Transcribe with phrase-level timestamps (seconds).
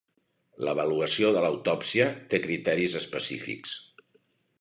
[0.67, 3.77] L'avaluació de l'autòpsia té criteris específics.